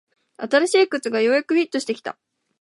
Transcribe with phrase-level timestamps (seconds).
[0.37, 2.17] 新しい靴がようやくフィットしてきた